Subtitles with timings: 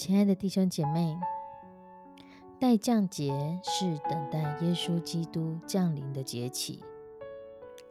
[0.00, 1.14] 亲爱的弟兄姐妹，
[2.58, 6.82] 待降节是等待耶稣基督降临的节期。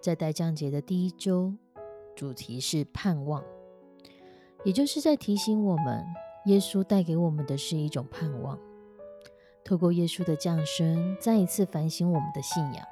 [0.01, 1.53] 在待降节的第一周，
[2.15, 3.43] 主题是盼望，
[4.63, 6.03] 也就是在提醒我们，
[6.47, 8.57] 耶稣带给我们的是一种盼望。
[9.63, 12.83] 透过耶稣的降生，再一次反省我们的信仰，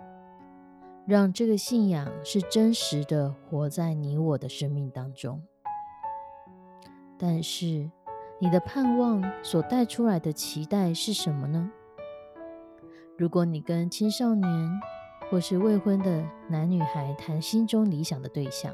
[1.08, 5.42] 让这个信仰是真实的活在你我的生命当中。
[7.18, 7.90] 但是，
[8.39, 11.71] 你的盼望所带出来的期待是什么呢？
[13.17, 14.81] 如果你跟青少年
[15.31, 18.71] 或是未婚的男女孩谈心中理想的对象，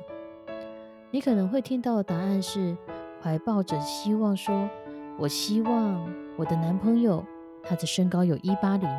[1.11, 2.75] 你可能会听到的答案是
[3.21, 4.69] 怀抱着希望，说
[5.17, 7.25] ：“我希望我的男朋友
[7.63, 8.89] 他的身高有一八零，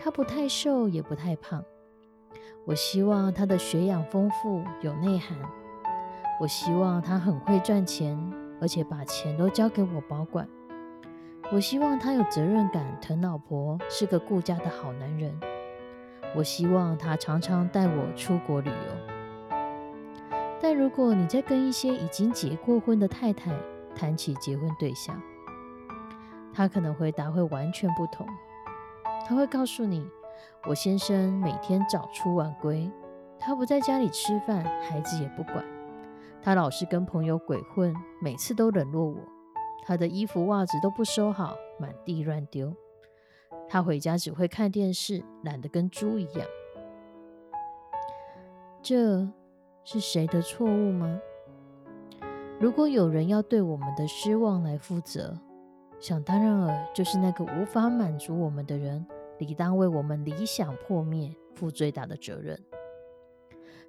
[0.00, 1.60] 他不太瘦也不太胖。
[2.64, 5.36] 我希望他的学养丰富有内涵。
[6.40, 8.16] 我希望他很会赚钱。”
[8.62, 10.48] 而且把钱都交给我保管。
[11.50, 15.36] 我希望他有责任感，疼老婆，是个顾家的好男人。
[16.36, 19.56] 我希望他常常带我出国旅游。
[20.60, 23.52] 但如果你在跟一些已经结过婚的太太
[23.96, 25.20] 谈起结婚对象，
[26.54, 28.24] 他可能回答会完全不同。
[29.26, 30.08] 他会告诉你
[30.70, 32.88] ：“我先生每天早出晚归，
[33.40, 35.64] 他不在家里吃饭，孩子也不管。”
[36.42, 39.16] 他老是跟朋友鬼混，每次都冷落我。
[39.84, 42.74] 他的衣服袜子都不收好，满地乱丢。
[43.68, 46.46] 他回家只会看电视，懒得跟猪一样。
[48.82, 49.28] 这
[49.84, 51.20] 是谁的错误吗？
[52.58, 55.38] 如果有人要对我们的失望来负责，
[56.00, 59.06] 想当然尔就是那个无法满足我们的人，
[59.38, 62.58] 理当为我们理想破灭负最大的责任。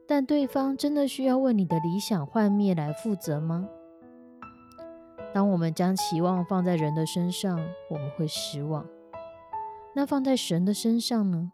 [0.06, 3.68] 但对方真的需要为你的理想幻灭来负责吗？
[5.34, 7.60] 当我们将期望放在人的身上，
[7.90, 8.86] 我们会失望。
[9.96, 11.52] 那放在神的身上呢？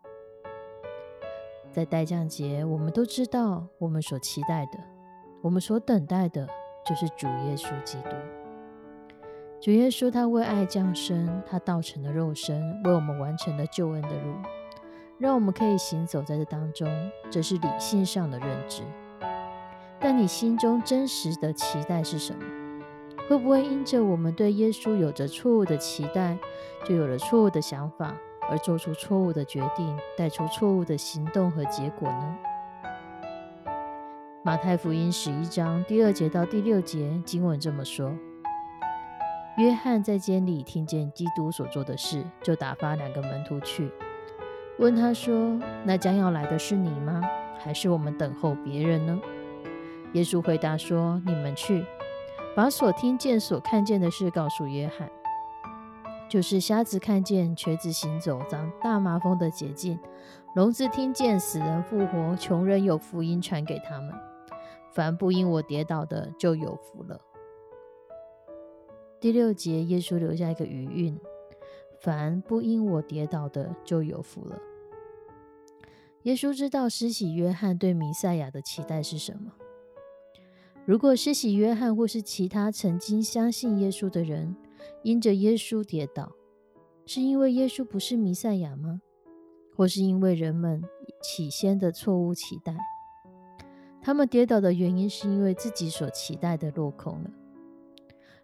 [1.71, 4.79] 在代降节，我们都知道，我们所期待的，
[5.41, 6.47] 我们所等待的，
[6.85, 8.09] 就是主耶稣基督。
[9.61, 14.35] 主耶稣他为爱降生，他道成了肉身，为我们完成了救恩的路。
[15.19, 16.87] 让我们可以行走在这当中，
[17.29, 18.83] 这是理性上的认知。
[19.99, 22.41] 但你心中真实的期待是什么？
[23.27, 26.37] 会不会因着我们对耶稣有着错误的期待，
[26.85, 28.15] 就有了错误的想法，
[28.49, 32.37] 而做出错误的决定，带出错误的行动和结果呢？
[34.41, 38.09] 马太福音十一章第二节到第六节经文这么说：
[39.57, 43.91] 约翰在监里听见基督所做的事，就打发两个门徒去。
[44.79, 47.21] 问他说：“那将要来的是你吗？
[47.59, 49.19] 还是我们等候别人呢？”
[50.13, 51.85] 耶稣回答说：“你们去，
[52.55, 55.11] 把所听见、所看见的事告诉约翰，
[56.29, 59.99] 就是瞎子看见、瘸子行走、长大麻风的捷径，
[60.55, 64.13] 聋子听见、死人复活、穷人有福音传给他们。
[64.93, 67.19] 凡不因我跌倒的，就有福了。”
[69.19, 71.19] 第六节，耶稣留下一个余韵
[71.99, 74.57] ：“凡不因我跌倒的，就有福了。”
[76.23, 79.53] 耶稣知道施洗约翰对弥赛亚的期待是什么。
[80.85, 84.55] 如果施洗约翰或是其他曾经相信耶稣的人，
[85.03, 86.31] 因着耶稣跌倒，
[87.05, 89.01] 是因为耶稣不是弥赛亚吗？
[89.75, 90.83] 或是因为人们
[91.21, 92.75] 起先的错误期待？
[94.01, 97.29] 他们跌倒的原因是因为自己所期待的落空了。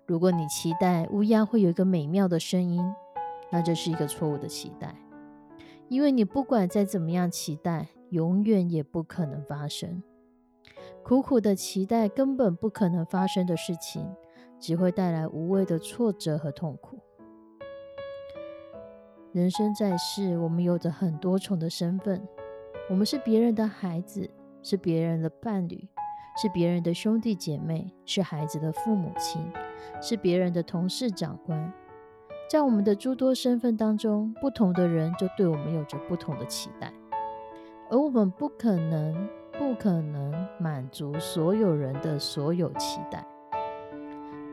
[0.06, 2.82] 如果你期待乌鸦会有一个美妙的声音，
[3.52, 4.96] 那这是一个错误的期待。
[5.88, 10.02] 因为你不管再怎么样期待，永远也不可能发生。
[11.04, 14.08] 苦苦的期待根本不可能发生的事情，
[14.60, 17.00] 只会带来无谓的挫折和痛苦。
[19.32, 22.28] 人生在世，我们有着很多重的身份，
[22.90, 24.30] 我们是别人的孩子，
[24.64, 25.88] 是别人的伴侣，
[26.42, 29.42] 是别人的兄弟姐妹，是孩子的父母亲，
[30.02, 31.72] 是别人的同事长官。
[32.48, 36.94] 在我们的诸多身份当中，不同的人就对我们有着不同的期待，
[37.90, 39.28] 而我们不可能、
[39.58, 43.26] 不可能满足所有人的所有期待。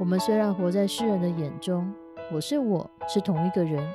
[0.00, 1.93] 我们虽然活在世人的眼中，
[2.33, 3.87] 我是我是同一个人，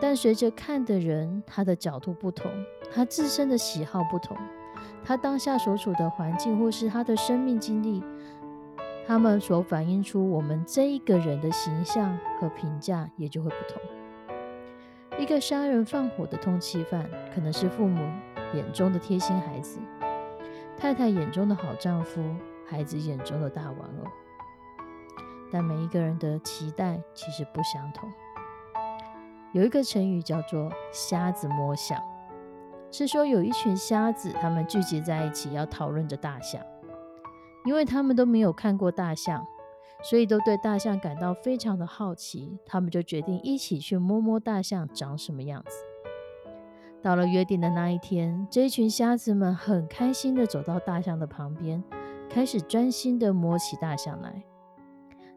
[0.00, 2.50] 但随着看的人他的角度不同，
[2.90, 4.34] 他自身的喜好不同，
[5.04, 8.02] 他当下所处的环境或是他的生命经历。
[9.08, 13.80] 他们所反映出我们这一个人的形象和评价也就会不同。
[15.18, 18.06] 一个杀人放火的通缉犯，可能是父母
[18.52, 19.78] 眼中的贴心孩子，
[20.76, 22.22] 太太眼中的好丈夫，
[22.66, 24.10] 孩子眼中的大玩偶。
[25.50, 28.12] 但每一个人的期待其实不相同。
[29.52, 31.98] 有一个成语叫做“瞎子摸象”，
[32.92, 36.60] 是说有一群瞎子，他们聚集在一起，要讨论着大象。
[37.64, 39.46] 因为他们都没有看过大象，
[40.02, 42.58] 所以都对大象感到非常的好奇。
[42.64, 45.70] 他们就决定一起去摸摸大象长什么样子。
[47.02, 51.82] 到了约定的那一天，这一群瞎子们很开心的走到大象的旁边，
[52.28, 54.42] 开始专心的摸起大象来。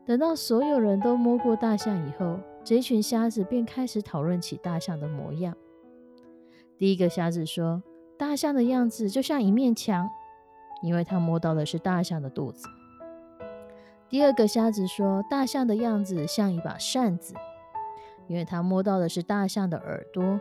[0.06, 5.56] 等到所有人都摸过大象以后，这一群瞎子便开始讨论起大象的模样。
[6.78, 7.84] 第一个瞎子说
[8.18, 10.10] ：“大象的样子就像一面墙。”
[10.82, 12.68] 因为他摸到的是大象的肚子。
[14.10, 17.34] 第二个瞎子说：“大象的样子像一把扇子。”
[18.28, 20.40] 因为他摸到的是大象的耳朵。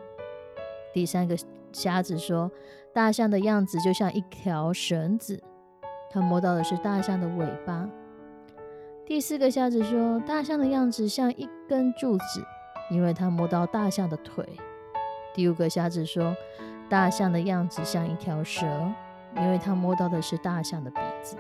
[0.92, 1.37] 第三个
[1.72, 2.50] 瞎子说
[2.92, 5.40] ：“大象的样子就像一条绳子。”
[6.10, 7.88] 他摸到的是大象的尾巴。
[9.06, 12.44] 第四个瞎子说：“大象的样子像一根柱子。”
[12.90, 14.44] 因为他摸到大象的腿。
[15.32, 16.34] 第五个瞎子说
[16.90, 18.66] ：“大象的样子像一条蛇。”
[19.36, 21.36] 因为他摸到的是大象的鼻子，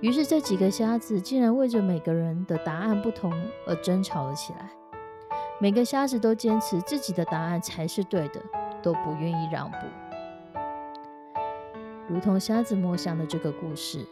[0.00, 3.32] 于是这几个瞎子竟然为着每个人的答案不同
[3.66, 4.70] 而争吵了起来。
[5.60, 8.40] 每个瞎子都坚持自己的答案才是对的，
[8.82, 9.76] 都不愿意让步。
[12.08, 14.04] 如同瞎子摸象的这个故事，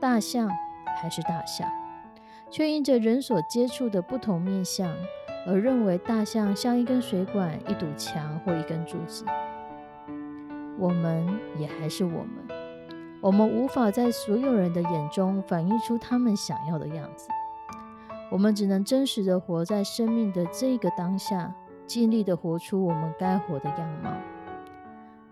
[0.00, 0.48] 大象
[1.02, 1.68] 还是大象，
[2.50, 4.90] 却因着人所接触的不同面相，
[5.46, 9.26] 而认为大象像一根水管、一堵墙或一根柱子。
[10.80, 12.48] 我们也还是我们，
[13.20, 17.28] 我们无法在所有人的眼中反映出他们想要的样子。
[18.30, 21.54] 我们只能真实的活在生命的这个当下，
[21.86, 24.10] 尽力的活出我们该活的样貌。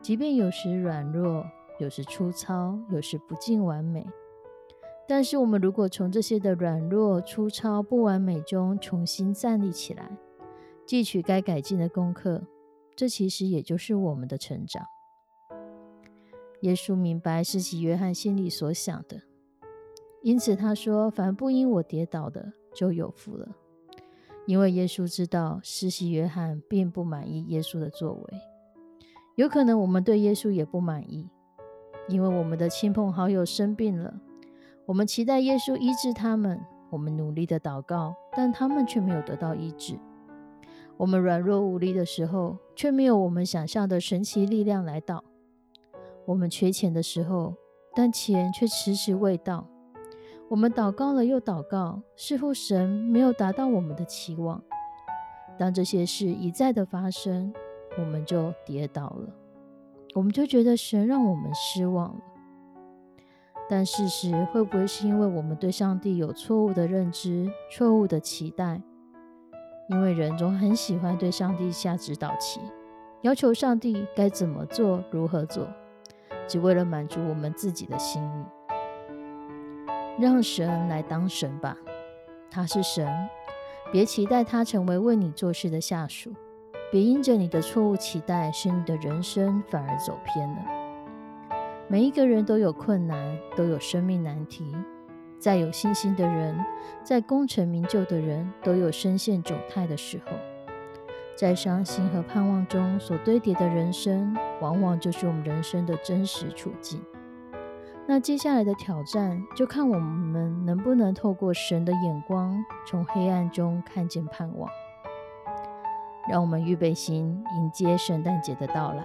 [0.02, 1.46] 即便有时软弱，
[1.78, 4.06] 有时粗糙，有时不尽完美，
[5.08, 10.10] 但是我们如果从这些的软弱、粗糙、不完美中重新站立起来，
[10.86, 12.42] 汲取该改进的功课，
[12.94, 14.84] 这其实也就是我们的成长。
[16.62, 19.22] 耶稣明白施洗约翰心里所想的，
[20.22, 23.48] 因此他说：“凡不因我跌倒的，就有福了。”
[24.46, 28.22] 因为耶稣知道施洗约翰并不满意耶稣的作为，
[29.36, 31.28] 有可能我们对耶稣也不满意，
[32.08, 34.18] 因为我们的亲朋好友生病了，
[34.86, 36.58] 我们期待耶稣医治他们，
[36.90, 39.98] 我们努力的祷告，但他们却没有得到医治。
[40.96, 45.22] 我们软弱无力的时候，却没有我们想象的神奇力量来到。
[46.28, 47.54] 我们缺钱的时候，
[47.96, 49.66] 但钱却迟迟未到。
[50.50, 54.62] 我们祷告了又祷告，似乎神没有达到我们的期望。
[55.58, 57.50] 当这些事一再的发生，
[57.96, 59.34] 我们就跌倒了，
[60.14, 62.20] 我们就觉得神让我们失望了。
[63.66, 68.82] 但事实会不会是因为我们对上帝有错误的认知、错误的期待？
[69.88, 72.60] 因为人总很喜欢对上帝下指导棋，
[73.22, 75.66] 要求上帝该怎么做、如何做。
[76.48, 78.44] 只为了满足我们自己的心意，
[80.20, 81.76] 让神来当神吧。
[82.50, 83.06] 他是神，
[83.92, 86.32] 别期待他成为为你做事的下属，
[86.90, 90.56] 别因着你的错误期待，使你的人生反而走偏了。
[91.86, 94.74] 每一个人都有困难，都有生命难题。
[95.38, 96.58] 再有信心的人，
[97.04, 100.32] 在功成名就的人，都有身陷窘态的时候。
[101.38, 107.00] 在伤心和盼望中所堆叠的人生，往往就是我们人生的真实处境。
[108.08, 114.68] 那接下来的挑战，就看我们能不能透过神的眼光，从黑暗中看见盼望。
[116.28, 119.04] 让我们预备心迎接圣诞节的到来，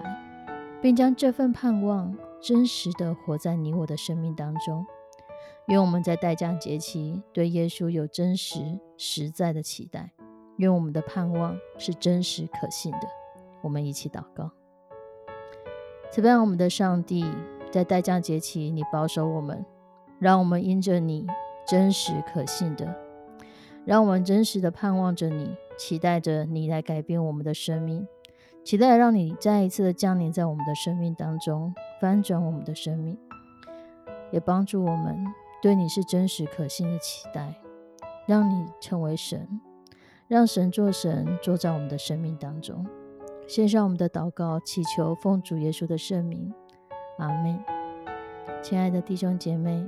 [0.82, 4.84] 并将这份盼望真实的活在你我的生命当中。
[5.68, 10.10] 愿我们在待降节期对耶稣有真实实在的期待。
[10.56, 13.08] 愿我们的盼望是真实可信的。
[13.62, 14.50] 我们一起祷告：
[16.10, 17.24] 慈悲我们的上帝，
[17.70, 19.64] 在待降节期，你保守我们，
[20.18, 21.26] 让我们因着你
[21.66, 22.94] 真实可信的，
[23.84, 25.56] 让我们真实的盼望着你。
[25.76, 28.06] 期待着你来改变我们的生命，
[28.62, 33.18] 期待让你再一次的降临在我们的生命当中，翻转我们的生命，
[34.30, 35.26] 也帮助我们
[35.60, 37.56] 对你是真实可信的期待，
[38.28, 39.60] 让你成为神，
[40.28, 42.84] 让神做神，坐在我们的生命当中。
[43.46, 46.52] 献上我们的祷告，祈求奉主耶稣的圣名，
[47.18, 47.62] 阿门。
[48.62, 49.84] 亲爱的弟兄姐妹，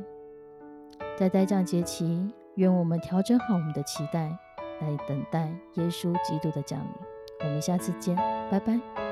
[1.16, 4.38] 在待降节期，愿我们调整好我们的期待。
[4.83, 6.90] 来等待耶稣基督的降临。
[7.40, 8.14] 我们下次见，
[8.50, 9.06] 拜拜。